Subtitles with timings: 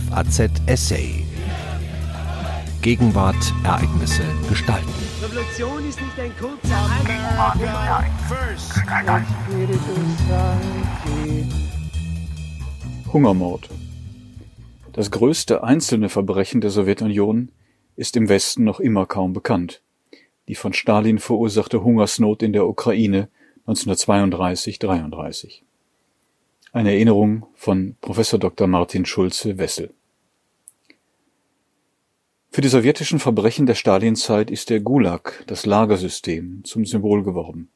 [0.00, 1.24] FAZ Essay.
[2.82, 4.90] Gegenwart, Ereignisse, Gestalten.
[5.22, 6.90] Revolution ist nicht ein kurzer
[13.12, 13.68] Hungermord.
[14.92, 17.52] Das größte einzelne Verbrechen der Sowjetunion
[17.94, 19.80] ist im Westen noch immer kaum bekannt.
[20.48, 23.28] Die von Stalin verursachte Hungersnot in der Ukraine
[23.68, 25.63] 1932-33.
[26.74, 28.66] Eine Erinnerung von Professor Dr.
[28.66, 29.94] Martin Schulze-Wessel.
[32.50, 37.68] Für die sowjetischen Verbrechen der Stalinzeit ist der Gulag, das Lagersystem, zum Symbol geworden.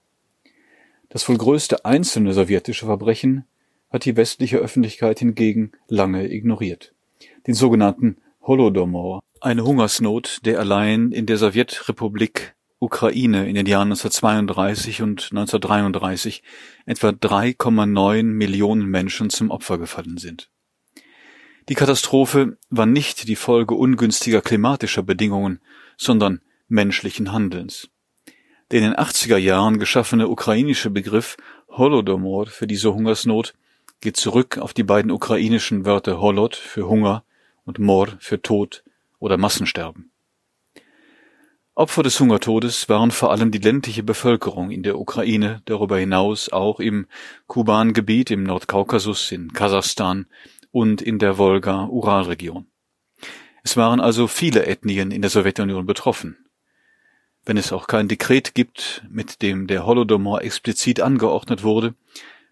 [1.11, 3.45] Das wohl größte einzelne sowjetische Verbrechen
[3.89, 6.93] hat die westliche Öffentlichkeit hingegen lange ignoriert.
[7.47, 15.03] Den sogenannten Holodomor, eine Hungersnot, der allein in der Sowjetrepublik Ukraine in den Jahren 1932
[15.03, 16.43] und 1933
[16.87, 20.51] etwa 3,9 Millionen Menschen zum Opfer gefallen sind.
[21.69, 25.61] Die Katastrophe war nicht die Folge ungünstiger klimatischer Bedingungen,
[25.97, 27.89] sondern menschlichen Handelns.
[28.71, 31.37] Der in den 80er Jahren geschaffene ukrainische Begriff
[31.69, 33.55] Holodomor für diese Hungersnot
[34.01, 37.25] geht zurück auf die beiden ukrainischen Wörter Holod für Hunger
[37.65, 38.85] und Mor für Tod
[39.19, 40.11] oder Massensterben.
[41.79, 46.81] Opfer des Hungertodes waren vor allem die ländliche Bevölkerung in der Ukraine, darüber hinaus auch
[46.81, 47.07] im
[47.47, 50.27] Kuban-Gebiet im Nordkaukasus, in Kasachstan
[50.73, 52.67] und in der Wolga-Ural-Region.
[53.63, 56.37] Es waren also viele Ethnien in der Sowjetunion betroffen.
[57.45, 61.95] Wenn es auch kein Dekret gibt, mit dem der Holodomor explizit angeordnet wurde,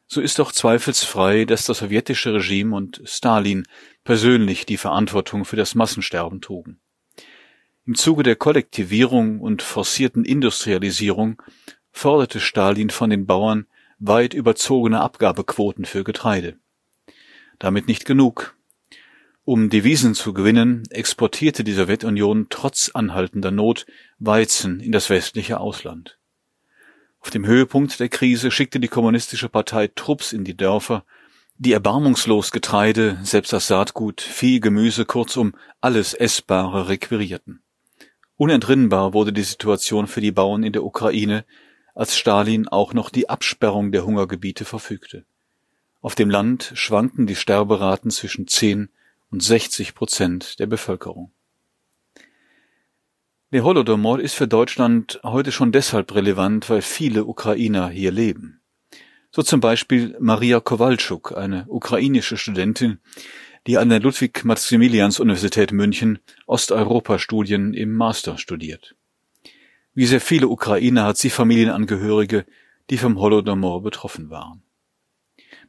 [0.07, 3.67] so ist doch zweifelsfrei, dass das sowjetische Regime und Stalin
[4.05, 6.79] persönlich die Verantwortung für das Massensterben trugen.
[7.87, 11.41] Im Zuge der Kollektivierung und forcierten Industrialisierung
[11.93, 13.67] forderte Stalin von den Bauern
[14.01, 16.57] weit überzogene Abgabequoten für Getreide.
[17.61, 18.57] Damit nicht genug.
[19.45, 23.87] Um Devisen zu gewinnen, exportierte die Sowjetunion trotz anhaltender Not
[24.19, 26.19] Weizen in das westliche Ausland.
[27.21, 31.05] Auf dem Höhepunkt der Krise schickte die kommunistische Partei Trupps in die Dörfer,
[31.57, 37.63] die erbarmungslos Getreide, selbst das Saatgut, Vieh, Gemüse, kurzum alles Essbare requirierten.
[38.37, 41.45] Unentrinnbar wurde die Situation für die Bauern in der Ukraine,
[41.95, 45.25] als Stalin auch noch die Absperrung der Hungergebiete verfügte.
[46.03, 48.91] Auf dem Land schwanken die Sterberaten zwischen 10
[49.31, 51.33] und 60 Prozent der Bevölkerung.
[53.53, 58.61] Der Holodomor ist für Deutschland heute schon deshalb relevant, weil viele Ukrainer hier leben.
[59.31, 62.99] So zum Beispiel Maria Kowalczuk, eine ukrainische Studentin,
[63.67, 68.95] die an der Ludwig-Maximilians-Universität München Osteuropa-Studien im Master studiert.
[69.93, 72.45] Wie sehr viele Ukrainer hat sie Familienangehörige,
[72.91, 74.63] die vom Holodomor betroffen waren.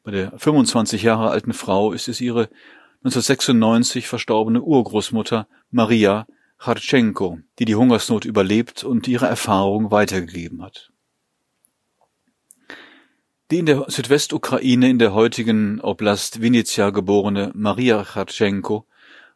[0.03, 2.49] Bei der 25 Jahre alten Frau ist es ihre
[3.03, 10.91] 1996 verstorbene Urgroßmutter Maria Chartschenko, die die Hungersnot überlebt und ihre Erfahrung weitergegeben hat.
[13.49, 18.85] Die in der Südwestukraine in der heutigen Oblast Vinnytsia geborene Maria Chartschenko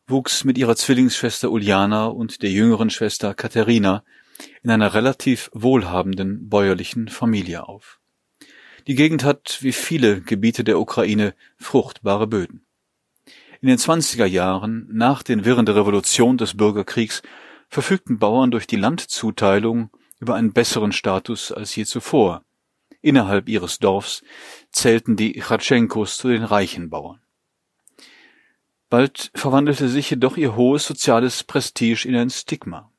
[0.06, 4.04] wuchs mit ihrer Zwillingsschwester Uljana und der jüngeren Schwester Katharina
[4.64, 8.02] in einer relativ wohlhabenden bäuerlichen Familie auf.
[8.86, 12.66] Die Gegend hat, wie viele Gebiete der Ukraine, fruchtbare Böden.
[13.62, 17.22] In den 20er Jahren, nach den Wirren der Revolution des Bürgerkriegs,
[17.70, 19.90] verfügten Bauern durch die Landzuteilung
[20.20, 22.44] über einen besseren Status als je zuvor,
[23.02, 24.24] Innerhalb ihres Dorfs
[24.72, 27.20] zählten die Chatschenkos zu den reichen Bauern.
[28.90, 32.92] Bald verwandelte sich jedoch ihr hohes soziales Prestige in ein Stigma.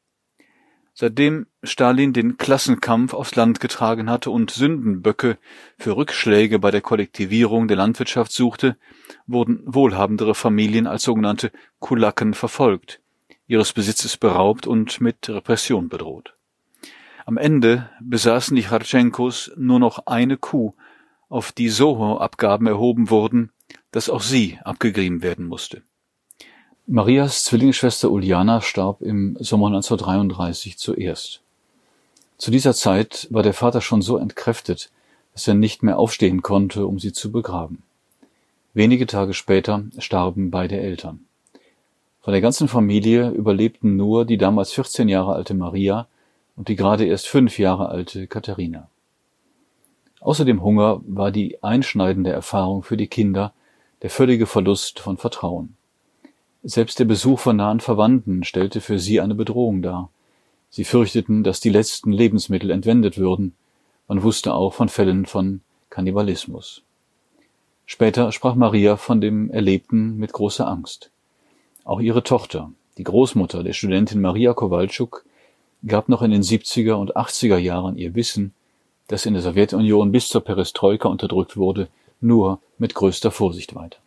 [0.95, 5.39] Seitdem Stalin den Klassenkampf aufs Land getragen hatte und Sündenböcke
[5.79, 8.77] für Rückschläge bei der Kollektivierung der Landwirtschaft suchte,
[9.27, 13.01] wurden wohlhabendere Familien als sogenannte Kulaken verfolgt,
[13.47, 16.35] ihres Besitzes beraubt und mit Repression bedroht.
[17.25, 20.75] Am Ende besaßen die Chartschenkos nur noch eine Kuh,
[21.29, 23.51] auf die so hohe Abgaben erhoben wurden,
[23.91, 25.83] dass auch sie abgegrieben werden musste.
[26.87, 31.41] Marias Zwillingsschwester Uliana starb im Sommer 1933 zuerst.
[32.39, 34.91] Zu dieser Zeit war der Vater schon so entkräftet,
[35.33, 37.83] dass er nicht mehr aufstehen konnte, um sie zu begraben.
[38.75, 41.25] Wenige Tage später starben beide Eltern.
[42.21, 46.09] Von der ganzen Familie überlebten nur die damals 14 Jahre alte Maria
[46.57, 48.89] und die gerade erst fünf Jahre alte Katharina.
[50.21, 53.53] Außer dem Hunger war die einschneidende Erfahrung für die Kinder
[54.03, 55.77] der völlige Verlust von Vertrauen.
[56.63, 60.11] Selbst der Besuch von nahen Verwandten stellte für sie eine Bedrohung dar.
[60.71, 63.55] Sie fürchteten, dass die letzten Lebensmittel entwendet würden.
[64.07, 65.61] Man wusste auch von Fällen von
[65.91, 66.83] Kannibalismus.
[67.85, 71.11] Später sprach Maria von dem Erlebten mit großer Angst.
[71.85, 75.25] Auch ihre Tochter, die Großmutter der Studentin Maria Kowalczuk,
[75.87, 78.53] gab noch in den 70er und 80er Jahren ihr Wissen,
[79.09, 81.89] das in der Sowjetunion bis zur Perestroika unterdrückt wurde,
[82.21, 83.99] nur mit größter Vorsicht weiter.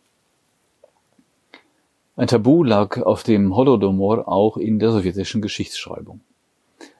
[2.16, 6.20] Ein Tabu lag auf dem Holodomor auch in der sowjetischen Geschichtsschreibung.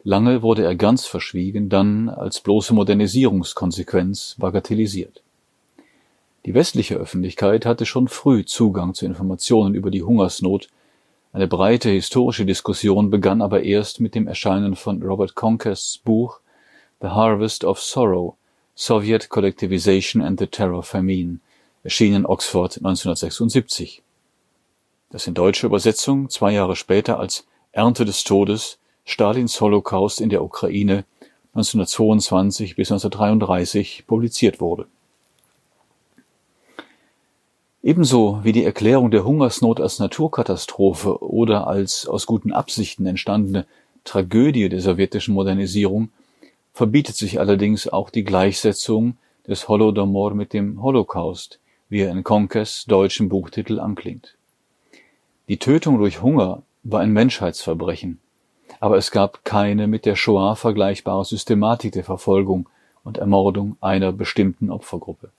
[0.05, 5.23] Lange wurde er ganz verschwiegen, dann als bloße Modernisierungskonsequenz bagatellisiert.
[6.45, 10.69] Die westliche Öffentlichkeit hatte schon früh Zugang zu Informationen über die Hungersnot,
[11.37, 16.41] eine breite historische Diskussion begann aber erst mit dem Erscheinen von Robert Conquests Buch
[17.03, 18.37] The Harvest of Sorrow,
[18.75, 21.41] Soviet Collectivization and the Terror Famine,
[21.85, 24.03] erschienen in Oxford 1976
[25.11, 30.43] das in deutscher Übersetzung zwei Jahre später als Ernte des Todes Stalins Holocaust in der
[30.43, 31.05] Ukraine
[31.53, 34.87] 1922 bis 1933 publiziert wurde.
[37.87, 43.65] Ebenso wie die Erklärung der Hungersnot als Naturkatastrophe oder als aus guten Absichten entstandene
[44.03, 46.09] Tragödie der sowjetischen Modernisierung
[46.73, 52.87] verbietet sich allerdings auch die Gleichsetzung des Holodomor mit dem Holocaust, wie er in Konkes
[52.87, 54.35] deutschen Buchtitel anklingt.
[55.49, 58.19] Die Tötung durch Hunger war ein Menschheitsverbrechen,
[58.81, 62.69] aber es gab keine mit der Shoah vergleichbare Systematik der Verfolgung
[63.05, 65.31] und Ermordung einer bestimmten Opfergruppe.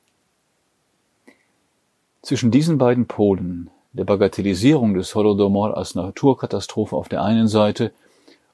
[2.27, 7.93] Zwischen diesen beiden Polen, der Bagatellisierung des Holodomor als Naturkatastrophe auf der einen Seite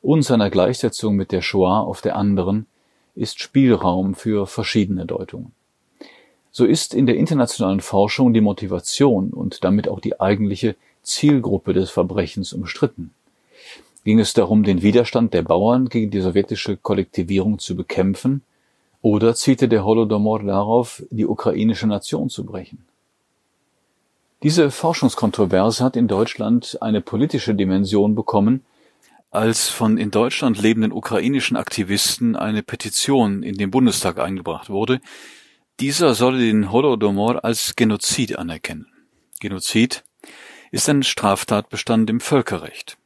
[0.03, 2.67] und seiner Gleichsetzung mit der Shoah auf der anderen,
[3.15, 5.53] ist Spielraum für verschiedene Deutungen.
[6.51, 11.89] So ist in der internationalen Forschung die Motivation und damit auch die eigentliche Zielgruppe des
[11.89, 13.09] Verbrechens umstritten.
[14.03, 18.43] Ging es darum, den Widerstand der Bauern gegen die sowjetische Kollektivierung zu bekämpfen,
[19.01, 22.85] oder zielte der Holodomor darauf, die ukrainische Nation zu brechen?
[24.43, 28.65] Diese Forschungskontroverse hat in Deutschland eine politische Dimension bekommen,
[29.31, 34.99] als von in Deutschland lebenden ukrainischen Aktivisten eine Petition in den Bundestag eingebracht wurde,
[35.79, 38.87] dieser solle den Holodomor als Genozid anerkennen.
[39.39, 40.03] Genozid
[40.71, 42.97] ist ein Straftatbestand im Völkerrecht.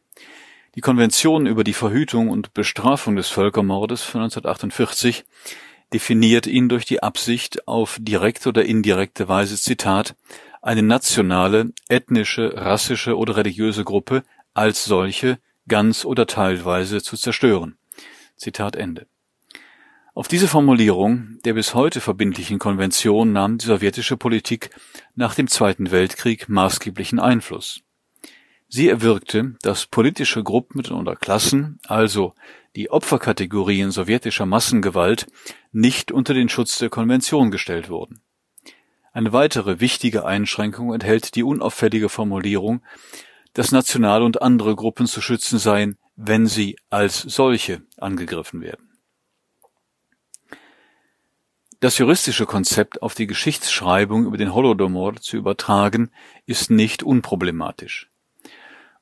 [0.74, 5.24] Die Konvention über die Verhütung und Bestrafung des Völkermordes von 1948
[5.94, 10.16] definiert ihn durch die Absicht, auf direkte oder indirekte Weise, Zitat,
[10.68, 14.24] eine nationale, ethnische, rassische oder religiöse Gruppe
[14.54, 17.78] als solche ganz oder teilweise zu zerstören.
[18.36, 19.08] Zitat Ende.
[20.14, 24.72] Auf diese Formulierung der bis heute verbindlichen Konvention nahm die sowjetische Politik
[25.16, 27.80] nach dem Zweiten Weltkrieg maßgeblichen Einfluss.
[28.68, 32.34] Sie erwirkte, dass politische Gruppen oder Klassen, also
[32.75, 35.28] die Opferkategorien sowjetischer Massengewalt,
[35.72, 38.22] nicht unter den Schutz der Konvention gestellt wurden.
[39.18, 42.84] Eine weitere wichtige Einschränkung enthält die unauffällige Formulierung,
[43.54, 48.92] dass nationale und andere Gruppen zu schützen seien, wenn sie als solche angegriffen werden.
[51.80, 56.12] Das juristische Konzept auf die Geschichtsschreibung über den Holodomor zu übertragen,
[56.46, 58.12] ist nicht unproblematisch.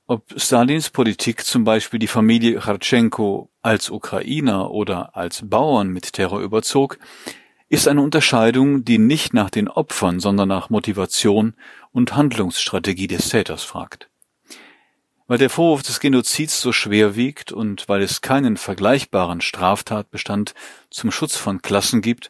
[0.07, 6.39] Ob Stalins Politik zum Beispiel die Familie Chartschenko als Ukrainer oder als Bauern mit Terror
[6.39, 6.99] überzog,
[7.75, 11.55] ist eine Unterscheidung, die nicht nach den Opfern, sondern nach Motivation
[11.91, 14.09] und Handlungsstrategie des Täters fragt.
[15.27, 20.53] Weil der Vorwurf des Genozids so schwer wiegt und weil es keinen vergleichbaren Straftatbestand
[20.89, 22.29] zum Schutz von Klassen gibt,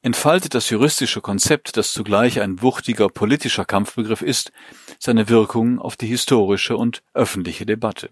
[0.00, 4.52] entfaltet das juristische Konzept, das zugleich ein wuchtiger politischer Kampfbegriff ist,
[4.98, 8.08] seine Wirkung auf die historische und öffentliche Debatte.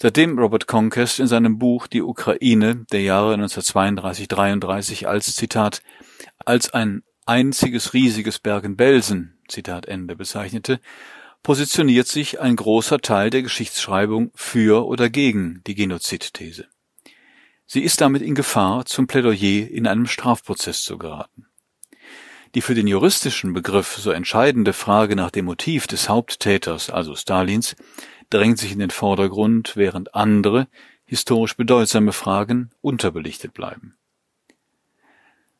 [0.00, 5.82] Seitdem Robert Conquest in seinem Buch Die Ukraine der Jahre 1932-33 als Zitat
[6.44, 10.78] als ein einziges riesiges Bergen-Belsen Zitat Ende bezeichnete,
[11.42, 16.68] positioniert sich ein großer Teil der Geschichtsschreibung für oder gegen die Genozidthese.
[17.66, 21.46] Sie ist damit in Gefahr, zum Plädoyer in einem Strafprozess zu geraten.
[22.54, 27.76] Die für den juristischen Begriff so entscheidende Frage nach dem Motiv des Haupttäters, also Stalins,
[28.30, 30.68] drängt sich in den Vordergrund, während andere,
[31.04, 33.96] historisch bedeutsame Fragen unterbelichtet bleiben.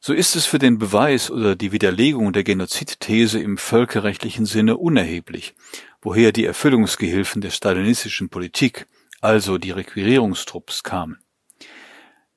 [0.00, 5.54] So ist es für den Beweis oder die Widerlegung der Genozidthese im völkerrechtlichen Sinne unerheblich,
[6.00, 8.86] woher die Erfüllungsgehilfen der stalinistischen Politik,
[9.20, 11.18] also die Requirierungstrupps, kamen.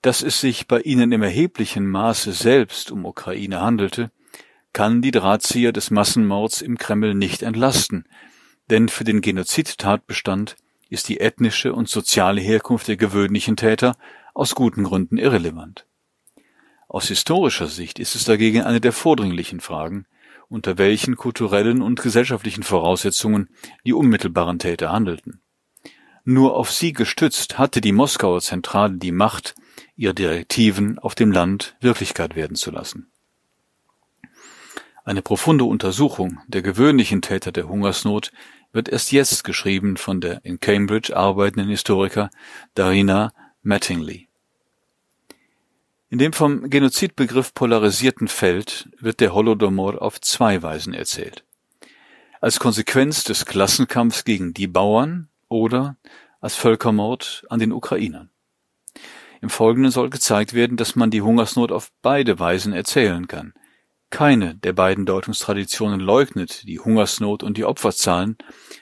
[0.01, 4.09] Dass es sich bei ihnen im erheblichen Maße selbst um Ukraine handelte,
[4.73, 8.05] kann die Drahtzieher des Massenmords im Kreml nicht entlasten,
[8.71, 10.55] denn für den Genozidtatbestand
[10.89, 13.95] ist die ethnische und soziale Herkunft der gewöhnlichen Täter
[14.33, 15.85] aus guten Gründen irrelevant.
[16.87, 20.05] Aus historischer Sicht ist es dagegen eine der vordringlichen Fragen,
[20.49, 23.49] unter welchen kulturellen und gesellschaftlichen Voraussetzungen
[23.85, 25.41] die unmittelbaren Täter handelten.
[26.23, 29.55] Nur auf sie gestützt hatte die Moskauer Zentrale die Macht,
[29.95, 33.11] ihre Direktiven auf dem Land Wirklichkeit werden zu lassen.
[35.03, 38.31] Eine profunde Untersuchung der gewöhnlichen Täter der Hungersnot
[38.73, 42.29] wird erst jetzt geschrieben von der in Cambridge arbeitenden Historiker
[42.73, 44.27] Darina Mattingly.
[46.09, 51.45] In dem vom Genozidbegriff polarisierten Feld wird der Holodomor auf zwei Weisen erzählt.
[52.41, 55.95] Als Konsequenz des Klassenkampfs gegen die Bauern oder
[56.41, 58.29] als Völkermord an den Ukrainern.
[59.41, 63.53] Im Folgenden soll gezeigt werden, dass man die Hungersnot auf beide Weisen erzählen kann.
[64.11, 68.37] Keine der beiden Deutungstraditionen leugnet die Hungersnot und die Opferzahlen,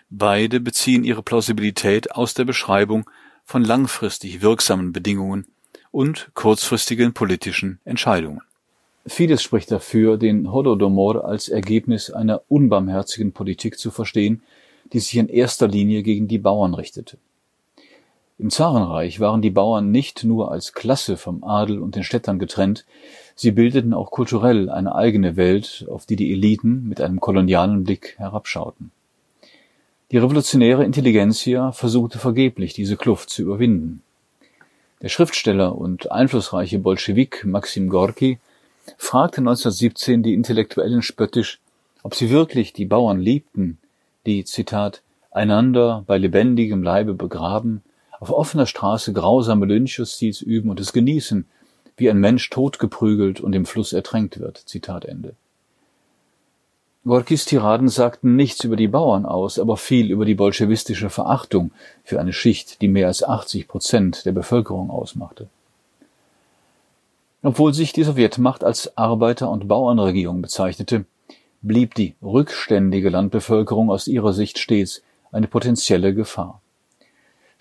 [0.09, 3.07] beide beziehen ihre Plausibilität aus der Beschreibung
[3.45, 5.45] von langfristig wirksamen Bedingungen
[5.91, 8.41] und kurzfristigen politischen Entscheidungen.
[9.05, 14.41] Vieles spricht dafür, den Holodomor als Ergebnis einer unbarmherzigen Politik zu verstehen,
[14.93, 17.17] die sich in erster Linie gegen die Bauern richtete.
[18.39, 22.85] Im Zarenreich waren die Bauern nicht nur als Klasse vom Adel und den Städtern getrennt,
[23.35, 28.15] sie bildeten auch kulturell eine eigene Welt, auf die die Eliten mit einem kolonialen Blick
[28.17, 28.91] herabschauten.
[30.11, 34.03] Die revolutionäre Intelligenzia versuchte vergeblich, diese Kluft zu überwinden.
[35.01, 38.39] Der Schriftsteller und einflussreiche Bolschewik Maxim Gorki
[38.97, 41.59] fragte 1917 die Intellektuellen spöttisch,
[42.03, 43.79] ob sie wirklich die Bauern liebten,
[44.25, 47.83] die, Zitat, einander bei lebendigem Leibe begraben,
[48.19, 51.45] auf offener Straße grausame Lynchjustiz üben und es genießen,
[51.97, 54.57] wie ein Mensch totgeprügelt und im Fluss ertränkt wird.
[54.57, 55.35] Zitat Ende.
[57.05, 61.71] Gorkis Tiraden sagten nichts über die Bauern aus, aber viel über die bolschewistische Verachtung
[62.03, 65.47] für eine Schicht, die mehr als 80 Prozent der Bevölkerung ausmachte.
[67.41, 71.05] Obwohl sich die Sowjetmacht als Arbeiter- und Bauernregierung bezeichnete,
[71.61, 76.61] blieb die rückständige Landbevölkerung aus ihrer Sicht stets eine potenzielle Gefahr.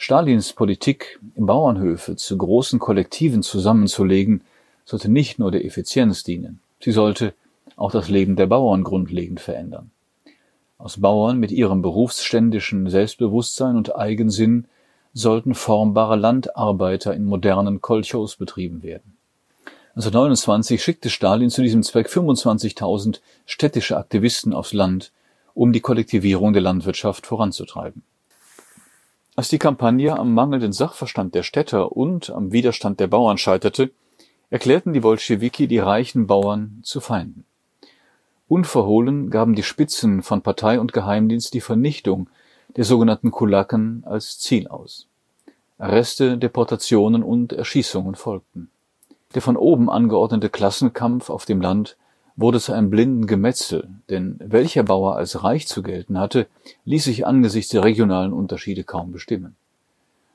[0.00, 4.43] Stalins Politik, Bauernhöfe zu großen Kollektiven zusammenzulegen,
[4.85, 7.35] sollte nicht nur der Effizienz dienen, sie sollte
[7.75, 9.90] auch das Leben der Bauern grundlegend verändern.
[10.78, 14.67] Aus Bauern mit ihrem berufsständischen Selbstbewusstsein und Eigensinn
[15.14, 19.17] sollten formbare Landarbeiter in modernen Kolchos betrieben werden.
[19.97, 25.11] 1929 schickte Stalin zu diesem Zweck 25.000 städtische Aktivisten aufs Land,
[25.55, 28.05] um die Kollektivierung der Landwirtschaft voranzutreiben.
[29.38, 33.92] Als die Kampagne am mangelnden Sachverstand der Städter und am Widerstand der Bauern scheiterte,
[34.50, 37.45] erklärten die Bolschewiki die reichen Bauern zu Feinden.
[38.49, 42.28] Unverhohlen gaben die Spitzen von Partei und Geheimdienst die Vernichtung
[42.76, 45.07] der sogenannten Kulaken als Ziel aus.
[45.78, 48.73] Arreste, Deportationen und Erschießungen folgten
[49.35, 51.97] der von oben angeordnete Klassenkampf auf dem Land
[52.38, 56.47] wurde zu einem blinden Gemetzel, denn welcher Bauer als reich zu gelten hatte,
[56.85, 59.57] ließ sich angesichts der regionalen Unterschiede kaum bestimmen.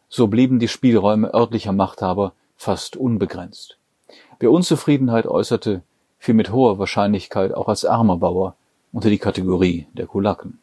[0.10, 3.78] So blieben die Spielräume örtlicher Machthaber fast unbegrenzt.
[4.40, 5.82] Wer Unzufriedenheit äußerte,
[6.20, 8.56] fiel mit hoher Wahrscheinlichkeit auch als armer Bauer
[8.92, 10.60] unter die Kategorie der Kulaken.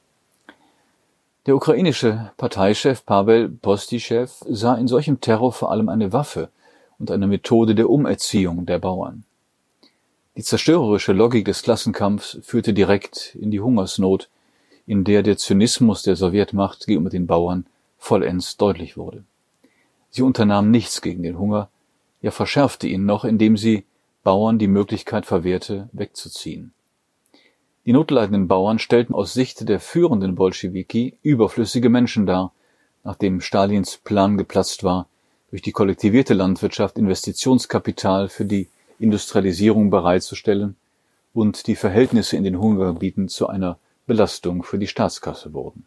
[1.46, 6.50] Der ukrainische Parteichef Pavel Postischew sah in solchem Terror vor allem eine Waffe,
[7.00, 9.24] und eine Methode der Umerziehung der Bauern.
[10.36, 14.28] Die zerstörerische Logik des Klassenkampfs führte direkt in die Hungersnot,
[14.86, 17.66] in der der Zynismus der Sowjetmacht gegenüber den Bauern
[17.98, 19.24] vollends deutlich wurde.
[20.10, 21.68] Sie unternahm nichts gegen den Hunger,
[22.22, 23.84] ja verschärfte ihn noch, indem sie
[24.22, 26.72] Bauern die Möglichkeit verwehrte, wegzuziehen.
[27.86, 32.52] Die notleidenden Bauern stellten aus Sicht der führenden Bolschewiki überflüssige Menschen dar,
[33.02, 35.08] nachdem Stalins Plan geplatzt war,
[35.50, 38.68] durch die kollektivierte Landwirtschaft Investitionskapital für die
[39.00, 40.76] Industrialisierung bereitzustellen
[41.32, 45.86] und die Verhältnisse in den Hungergebieten zu einer Belastung für die Staatskasse wurden.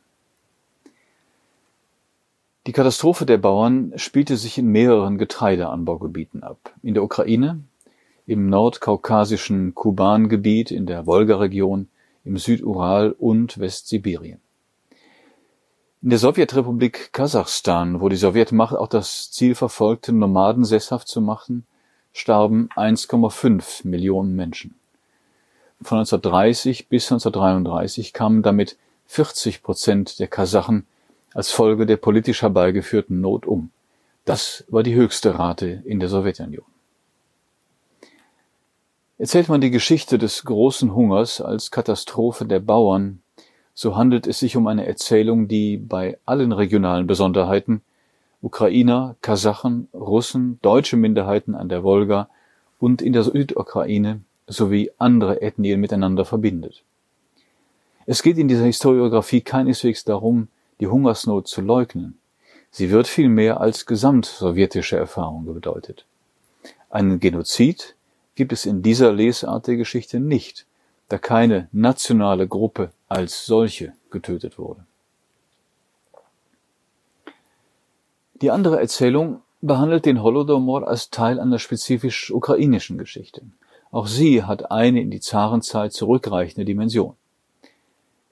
[2.65, 6.73] Die Katastrophe der Bauern spielte sich in mehreren Getreideanbaugebieten ab.
[6.81, 7.59] In der Ukraine,
[8.25, 11.89] im nordkaukasischen Kuban-Gebiet, in der Wolga-Region,
[12.23, 14.39] im Südural und Westsibirien.
[16.01, 21.65] In der Sowjetrepublik Kasachstan, wo die Sowjetmacht auch das Ziel verfolgte, Nomaden sesshaft zu machen,
[22.13, 24.75] starben 1,5 Millionen Menschen.
[25.81, 28.77] Von 1930 bis 1933 kamen damit
[29.07, 30.87] 40 Prozent der Kasachen
[31.33, 33.71] als Folge der politisch herbeigeführten Not um.
[34.23, 36.65] Das war die höchste Rate in der Sowjetunion.
[39.17, 43.23] Erzählt man die Geschichte des großen Hungers als Katastrophe der Bauern
[43.73, 47.81] so handelt es sich um eine Erzählung, die bei allen regionalen Besonderheiten
[48.43, 52.29] Ukrainer, Kasachen, Russen, deutsche Minderheiten an der Wolga
[52.77, 56.83] und in der Südukraine sowie andere Ethnien miteinander verbindet.
[58.05, 60.49] Es geht in dieser Historiographie keineswegs darum,
[60.81, 62.19] die Hungersnot zu leugnen.
[62.69, 66.05] Sie wird vielmehr als gesamtsowjetische Erfahrung bedeutet.
[66.89, 67.95] Einen Genozid
[68.35, 70.65] gibt es in dieser Lesart der Geschichte nicht,
[71.07, 74.85] da keine nationale Gruppe als solche getötet wurde.
[78.43, 83.43] Die andere Erzählung behandelt den Holodomor als Teil einer spezifisch ukrainischen Geschichte.
[83.89, 87.15] Auch sie hat eine in die Zarenzeit zurückreichende Dimension.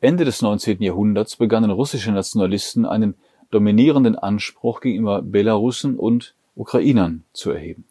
[0.01, 0.83] Ende des 19.
[0.83, 3.15] Jahrhunderts begannen russische Nationalisten einen
[3.51, 7.85] dominierenden Anspruch gegenüber Belarussen und Ukrainern zu erheben.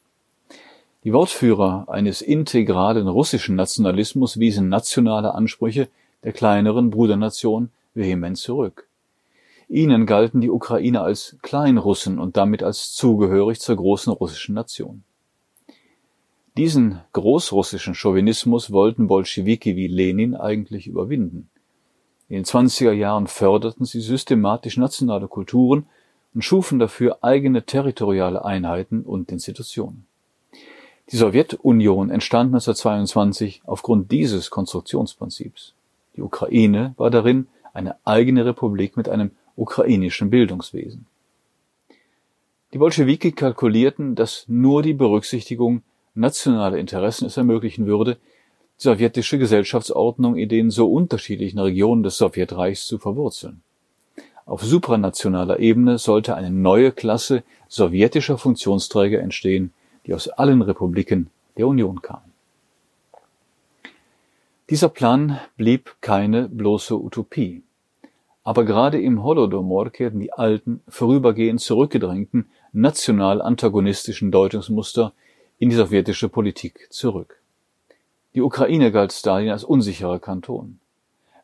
[1.04, 5.88] Die Wortführer eines integralen russischen Nationalismus wiesen nationale Ansprüche
[6.22, 8.89] der kleineren Brudernation vehement zurück.
[9.70, 15.04] Ihnen galten die Ukrainer als Kleinrussen und damit als zugehörig zur großen russischen Nation.
[16.56, 21.48] Diesen großrussischen Chauvinismus wollten Bolschewiki wie Lenin eigentlich überwinden.
[22.28, 25.86] In den 20er Jahren förderten sie systematisch nationale Kulturen
[26.34, 30.04] und schufen dafür eigene territoriale Einheiten und Institutionen.
[31.12, 35.74] Die Sowjetunion entstand 1922 aufgrund dieses Konstruktionsprinzips.
[36.16, 39.30] Die Ukraine war darin eine eigene Republik mit einem
[39.60, 41.06] ukrainischen Bildungswesen.
[42.72, 45.82] Die Bolschewiki kalkulierten, dass nur die Berücksichtigung
[46.14, 48.16] nationaler Interessen es ermöglichen würde,
[48.76, 53.62] sowjetische Gesellschaftsordnung in den so unterschiedlichen Regionen des Sowjetreichs zu verwurzeln.
[54.46, 59.72] Auf supranationaler Ebene sollte eine neue Klasse sowjetischer Funktionsträger entstehen,
[60.06, 62.32] die aus allen Republiken der Union kamen.
[64.70, 67.62] Dieser Plan blieb keine bloße Utopie.
[68.42, 75.12] Aber gerade im Holodomor kehrten die alten, vorübergehend zurückgedrängten, national antagonistischen Deutungsmuster
[75.58, 77.40] in die sowjetische Politik zurück.
[78.34, 80.78] Die Ukraine galt Stalin als unsicherer Kanton.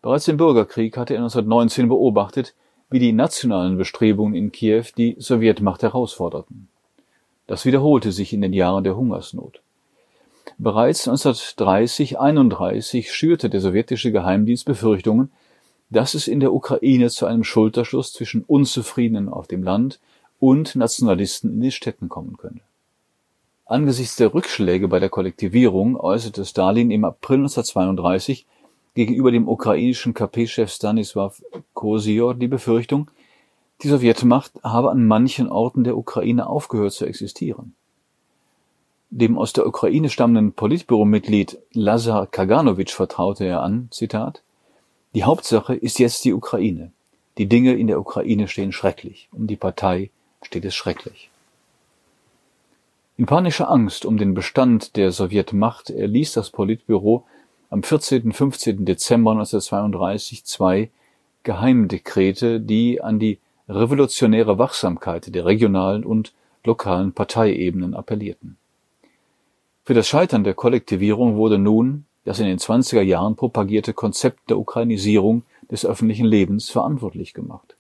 [0.01, 2.55] Bereits im Bürgerkrieg hatte er 1919 beobachtet,
[2.91, 6.69] wie die nationalen Bestrebungen in Kiew die Sowjetmacht herausforderten.
[7.47, 9.61] Das wiederholte sich in den Jahren der Hungersnot.
[10.59, 15.33] Bereits 1930-31 schürte der sowjetische Geheimdienst Befürchtungen,
[15.91, 20.01] dass es in der Ukraine zu einem Schulterschluss zwischen Unzufriedenen auf dem Land
[20.41, 22.63] und Nationalisten in den Städten kommen könnte.
[23.65, 28.47] Angesichts der Rückschläge bei der Kollektivierung äußerte Stalin im April 1932
[28.95, 31.43] gegenüber dem ukrainischen KP-Chef Stanisław
[31.75, 33.11] Kosior die Befürchtung,
[33.83, 37.75] die Sowjetmacht habe an manchen Orten der Ukraine aufgehört zu existieren.
[39.11, 44.43] Dem aus der Ukraine stammenden Politbüromitglied Lazar Kaganowitsch vertraute er an, Zitat,
[45.17, 46.93] die Hauptsache ist jetzt die Ukraine.
[47.39, 49.31] Die Dinge in der Ukraine stehen schrecklich.
[49.33, 50.11] Um die Partei
[50.43, 51.31] steht es schrecklich.
[53.17, 57.25] In panischer Angst um den Bestand der Sowjetmacht erließ das Politbüro
[57.71, 58.31] am 14.
[58.31, 58.85] 15.
[58.85, 60.91] Dezember 1932 zwei
[61.45, 63.39] Geheimdekrete, die an die
[63.71, 68.59] revolutionäre Wachsamkeit der regionalen und lokalen Parteiebenen appellierten.
[69.87, 74.59] Für das Scheitern der Kollektivierung wurde nun das in den 20er Jahren propagierte Konzept der
[74.59, 77.77] Ukrainisierung des öffentlichen Lebens verantwortlich gemacht.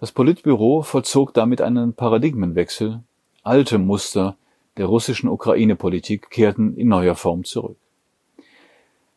[0.00, 3.00] Das Politbüro vollzog damit einen Paradigmenwechsel
[3.44, 4.36] Alte Muster
[4.76, 7.76] der russischen Ukraine-Politik kehrten in neuer Form zurück.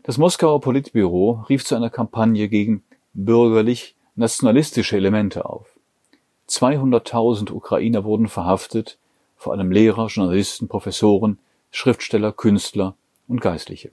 [0.03, 2.83] Das Moskauer Politbüro rief zu einer Kampagne gegen
[3.15, 5.65] bürgerlich-nationalistische Elemente auf.
[6.47, 8.99] 200.000 Ukrainer wurden verhaftet,
[9.35, 11.39] vor allem Lehrer, Journalisten, Professoren,
[11.71, 12.95] Schriftsteller, Künstler
[13.27, 13.91] und Geistliche.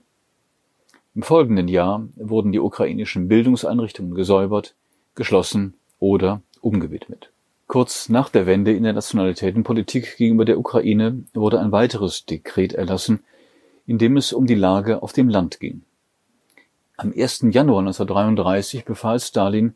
[1.15, 4.75] Im folgenden Jahr wurden die ukrainischen Bildungseinrichtungen gesäubert,
[5.15, 7.31] geschlossen oder umgewidmet.
[7.67, 13.23] Kurz nach der Wende in der Nationalitätenpolitik gegenüber der Ukraine wurde ein weiteres Dekret erlassen,
[13.85, 15.83] in dem es um die Lage auf dem Land ging.
[16.97, 17.45] Am 1.
[17.49, 19.73] Januar 1933 befahl Stalin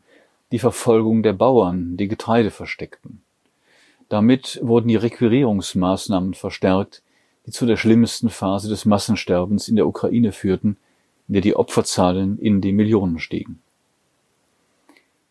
[0.52, 3.22] die Verfolgung der Bauern, die Getreide versteckten.
[4.08, 7.02] Damit wurden die Requirierungsmaßnahmen verstärkt,
[7.48, 10.76] die zu der schlimmsten Phase des Massensterbens in der Ukraine führten,
[11.28, 13.62] in der die Opferzahlen in die Millionen stiegen.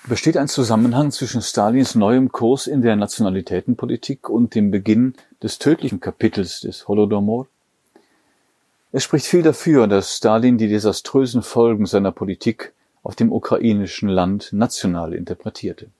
[0.07, 5.99] Besteht ein Zusammenhang zwischen Stalins neuem Kurs in der Nationalitätenpolitik und dem Beginn des tödlichen
[5.99, 7.45] Kapitels des Holodomor?
[8.91, 14.53] Es spricht viel dafür, dass Stalin die desaströsen Folgen seiner Politik auf dem ukrainischen Land
[14.53, 15.91] national interpretierte.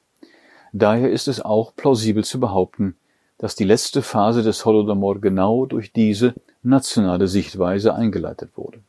[0.73, 2.95] Daher ist es auch plausibel zu behaupten,
[3.37, 8.79] dass die letzte Phase des Holodomor genau durch diese nationale Sichtweise eingeleitet wurde.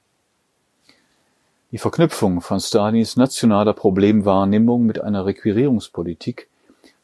[1.70, 6.48] Die Verknüpfung von Stalins nationaler Problemwahrnehmung mit einer Requirierungspolitik,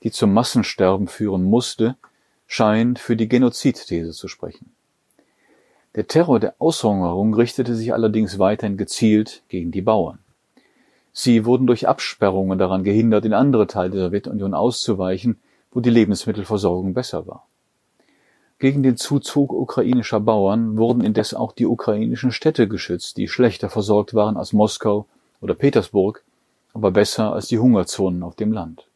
[0.02, 1.96] die zum Massensterben führen musste,
[2.46, 4.72] scheint für die Genozidthese zu sprechen.
[5.96, 10.18] Der Terror der Aushungerung richtete sich allerdings weiterhin gezielt gegen die Bauern.
[11.12, 15.38] Sie wurden durch Absperrungen daran gehindert, in andere Teile der Sowjetunion auszuweichen,
[15.75, 17.47] wo die Lebensmittelversorgung besser war.
[18.59, 24.15] Gegen den Zuzug ukrainischer Bauern wurden indes auch die ukrainischen Städte geschützt, die schlechter versorgt
[24.15, 25.07] waren als Moskau
[25.41, 26.23] oder Petersburg,
[26.73, 28.87] aber besser als die Hungerzonen auf dem Land.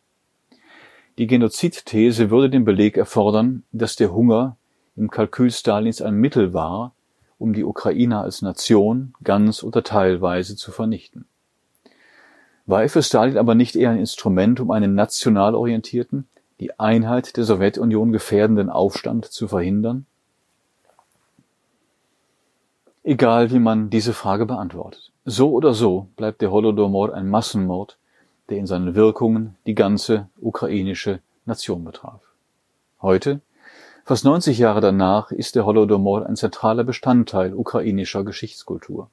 [1.19, 4.57] Die Genozidthese würde den Beleg erfordern, dass der Hunger
[4.97, 6.95] im Kalkül Stalins ein Mittel war,
[7.39, 11.27] um die Ukrainer als Nation ganz oder teilweise zu vernichten.
[12.67, 16.29] War er für Stalin aber nicht eher ein Instrument, um einen national orientierten,
[16.61, 20.07] die Einheit der Sowjetunion gefährdenden Aufstand zu verhindern?
[23.05, 25.13] Egal wie man diese Frage beantwortet.
[25.25, 27.97] So oder so bleibt der Holodomor ein Massenmord,
[28.49, 32.21] der in seinen Wirkungen die ganze ukrainische Nation betraf.
[33.01, 33.41] Heute,
[34.05, 39.09] fast 90 Jahre danach, ist der Holodomor ein zentraler Bestandteil ukrainischer Geschichtskultur.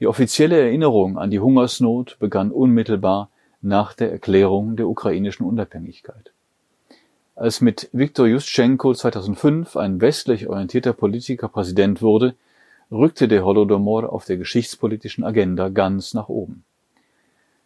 [0.00, 3.28] Die offizielle Erinnerung an die Hungersnot begann unmittelbar
[3.62, 6.32] nach der Erklärung der ukrainischen Unabhängigkeit.
[7.36, 12.34] Als mit Viktor Juschtschenko 2005 ein westlich orientierter Politiker Präsident wurde,
[12.90, 16.64] rückte der Holodomor auf der geschichtspolitischen Agenda ganz nach oben.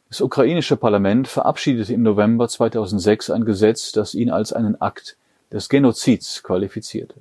[0.09, 5.17] Das ukrainische Parlament verabschiedete im November 2006 ein Gesetz, das ihn als einen Akt
[5.51, 7.17] des Genozids qualifizierte.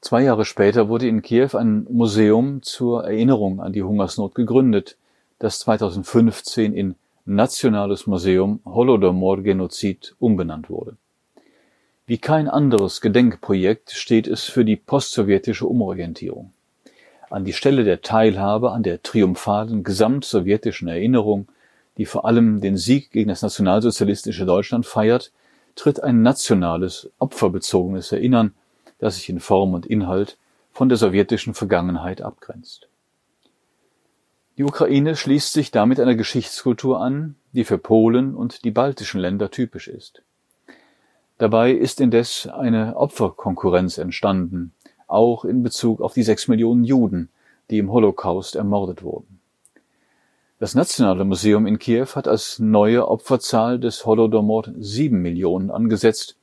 [0.00, 4.96] Zwei Jahre später wurde in Kiew ein Museum zur Erinnerung an die Hungersnot gegründet,
[5.40, 6.94] das 2015 in
[7.30, 10.96] Nationales Museum Holodomor Genozid umbenannt wurde.
[12.06, 16.54] Wie kein anderes Gedenkprojekt steht es für die postsowjetische Umorientierung.
[17.28, 21.48] An die Stelle der Teilhabe an der triumphalen gesamtsowjetischen Erinnerung,
[21.98, 25.30] die vor allem den Sieg gegen das nationalsozialistische Deutschland feiert,
[25.74, 28.54] tritt ein nationales, opferbezogenes Erinnern,
[29.00, 30.38] das sich in Form und Inhalt
[30.72, 32.88] von der sowjetischen Vergangenheit abgrenzt.
[34.58, 39.52] Die Ukraine schließt sich damit einer Geschichtskultur an, die für Polen und die baltischen Länder
[39.52, 40.22] typisch ist.
[41.38, 44.72] Dabei ist indes eine Opferkonkurrenz entstanden,
[45.06, 47.28] auch in Bezug auf die sechs Millionen Juden,
[47.70, 49.38] die im Holocaust ermordet wurden.
[50.58, 56.34] Das Nationale Museum in Kiew hat als neue Opferzahl des Holodomor sieben Millionen angesetzt.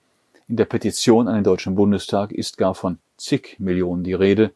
[0.48, 4.54] In der Petition an den Deutschen Bundestag ist gar von zig Millionen die Rede,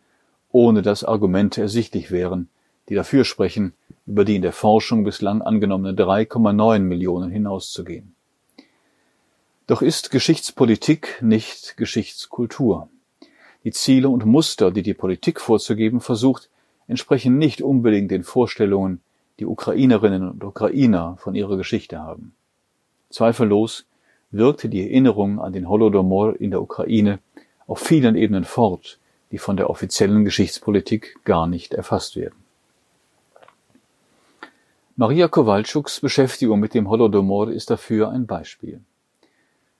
[0.49, 2.47] ohne dass Argumente ersichtlich wären,
[2.89, 3.73] die dafür sprechen,
[4.05, 8.15] über die in der Forschung bislang angenommene 3,9 Millionen hinauszugehen.
[9.67, 12.89] Doch ist Geschichtspolitik nicht Geschichtskultur.
[13.63, 16.49] Die Ziele und Muster, die die Politik vorzugeben versucht,
[16.87, 19.01] entsprechen nicht unbedingt den Vorstellungen,
[19.37, 22.33] die Ukrainerinnen und Ukrainer von ihrer Geschichte haben.
[23.11, 23.85] Zweifellos
[24.31, 27.19] wirkte die Erinnerung an den Holodomor in der Ukraine
[27.67, 28.97] auf vielen Ebenen fort,
[29.31, 32.38] die von der offiziellen Geschichtspolitik gar nicht erfasst werden.
[35.01, 38.81] Maria Kowalczuks Beschäftigung mit dem Holodomor ist dafür ein Beispiel.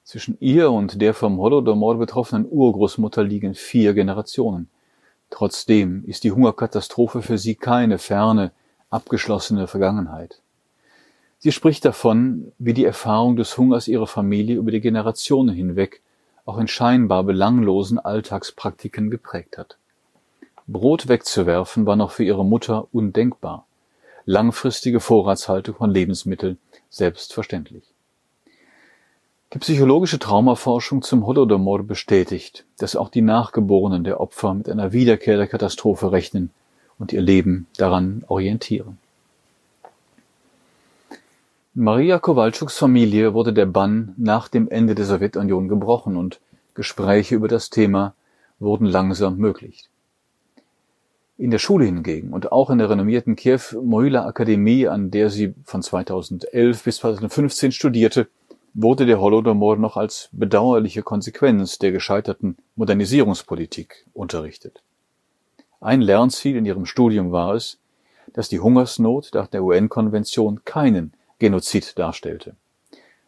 [0.05, 4.69] Zwischen ihr und der vom Holodomor betroffenen Urgroßmutter liegen vier Generationen.
[5.29, 8.53] Trotzdem ist die Hungerkatastrophe für sie keine ferne,
[8.89, 10.41] abgeschlossene Vergangenheit.
[11.37, 16.01] Sie spricht davon, wie die Erfahrung des Hungers ihrer Familie über die Generationen hinweg
[16.45, 19.77] auch in scheinbar belanglosen Alltagspraktiken geprägt hat.
[20.65, 23.65] Brot wegzuwerfen war noch für ihre Mutter undenkbar
[24.29, 26.59] langfristige Vorratshaltung von Lebensmitteln
[26.91, 27.83] selbstverständlich.
[29.53, 35.37] Die psychologische Traumaforschung zum Holodomor bestätigt, dass auch die Nachgeborenen der Opfer mit einer Wiederkehr
[35.37, 36.51] der Katastrophe rechnen
[36.99, 38.99] und ihr Leben daran orientieren.
[41.73, 46.39] Maria Kowalczuks Familie wurde der Bann nach dem Ende der Sowjetunion gebrochen und
[46.75, 48.13] Gespräche über das Thema
[48.59, 49.89] wurden langsam möglich.
[51.39, 56.83] In der Schule hingegen und auch in der renommierten Kiew-Mohyla-Akademie, an der sie von 2011
[56.83, 58.27] bis 2015 studierte,
[58.73, 64.83] wurde der Holodomor noch als bedauerliche Konsequenz der gescheiterten Modernisierungspolitik unterrichtet.
[65.79, 67.77] Ein Lernziel in ihrem Studium war es,
[68.33, 72.57] dass die Hungersnot nach der UN-Konvention keinen Genozid darstellte.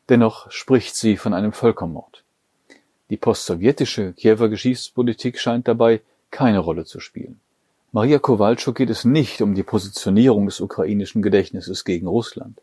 [0.10, 2.26] Dennoch spricht sie von einem Völkermord.
[3.10, 7.39] Die postsowjetische Kiewer Geschichtspolitik scheint dabei keine Rolle zu spielen.
[7.94, 12.62] Maria Kowalczuk geht es nicht um die Positionierung des ukrainischen Gedächtnisses gegen Russland.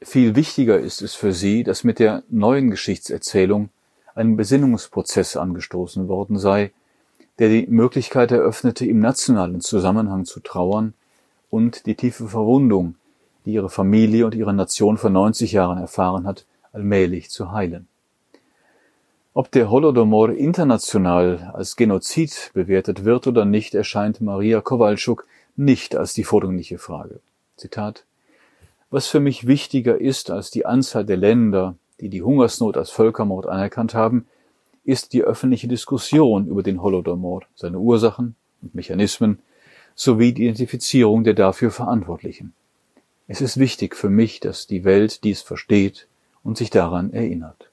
[0.00, 3.68] Viel wichtiger ist es für sie, dass mit der neuen Geschichtserzählung
[4.14, 6.72] ein Besinnungsprozess angestoßen worden sei,
[7.38, 10.94] der die Möglichkeit eröffnete, im nationalen Zusammenhang zu trauern
[11.50, 12.94] und die tiefe Verwundung,
[13.44, 17.86] die ihre Familie und ihre Nation vor 90 Jahren erfahren hat, allmählich zu heilen.
[19.34, 26.12] Ob der Holodomor international als Genozid bewertet wird oder nicht, erscheint Maria Kowalczuk nicht als
[26.12, 27.20] die vordringliche Frage.
[27.56, 28.04] Zitat
[28.90, 33.46] Was für mich wichtiger ist als die Anzahl der Länder, die die Hungersnot als Völkermord
[33.46, 34.26] anerkannt haben,
[34.84, 39.38] ist die öffentliche Diskussion über den Holodomor, seine Ursachen und Mechanismen
[39.94, 42.52] sowie die Identifizierung der dafür Verantwortlichen.
[43.28, 46.06] Es ist wichtig für mich, dass die Welt dies versteht
[46.44, 47.71] und sich daran erinnert.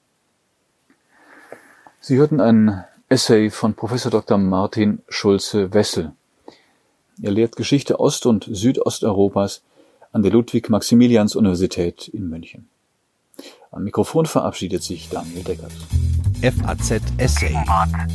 [2.02, 4.38] Sie hörten ein Essay von Professor Dr.
[4.38, 6.12] Martin Schulze-Wessel.
[7.20, 9.62] Er lehrt Geschichte Ost- und Südosteuropas
[10.10, 12.70] an der Ludwig-Maximilians-Universität in München.
[13.70, 15.72] Am Mikrofon verabschiedet sich Daniel Deckert.
[16.40, 17.52] FAZ Essay.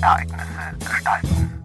[0.02, 1.65] Ereignisse gestalten.